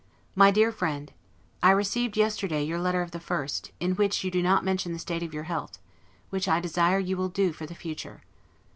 MY 0.33 0.49
DEAR 0.49 0.71
FRIEND: 0.71 1.13
I 1.61 1.69
received, 1.69 2.17
yesterday, 2.17 2.63
your 2.63 2.79
letter 2.79 3.03
of 3.03 3.11
the 3.11 3.19
1st; 3.19 3.69
in 3.79 3.91
which 3.93 4.23
you 4.23 4.31
do 4.31 4.41
not 4.41 4.65
mention 4.65 4.93
the 4.93 4.97
state 4.97 5.21
of 5.21 5.31
your 5.31 5.43
health, 5.43 5.77
which 6.31 6.47
I 6.47 6.59
desire 6.59 6.97
you 6.97 7.15
will 7.15 7.29
do 7.29 7.53
for 7.53 7.67
the 7.67 7.75
future. 7.75 8.23